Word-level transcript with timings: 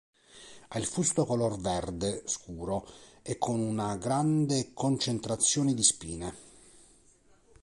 Ha 0.69 0.79
il 0.79 0.87
fusto 0.87 1.27
color 1.27 1.59
verde 1.59 2.23
scuro 2.25 2.87
e 3.21 3.37
con 3.37 3.59
una 3.59 3.95
grande 3.97 4.71
concentrazione 4.73 5.75
di 5.75 5.83
spine. 5.83 6.35